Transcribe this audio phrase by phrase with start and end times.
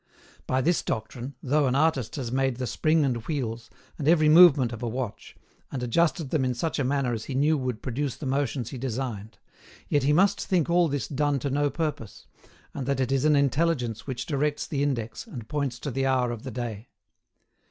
[0.47, 3.69] By this doctrine, though an artist has made the spring and wheels,
[3.99, 5.35] and every movement of a watch,
[5.71, 8.79] and adjusted them in such a manner as he knew would produce the motions he
[8.79, 9.37] designed,
[9.89, 12.25] yet he must think all this done to no purpose,
[12.73, 16.31] and that it is an Intelligence which directs the index, and points to the hour
[16.31, 16.89] of the day.